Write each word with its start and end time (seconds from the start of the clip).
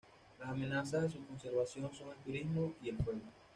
Las 0.39 0.49
amenazas 0.49 1.03
a 1.03 1.09
su 1.11 1.23
conservación 1.27 1.93
son 1.93 2.09
el 2.09 2.15
turismo 2.25 2.73
y 2.81 2.89
el 2.89 2.97
fuego. 2.97 3.19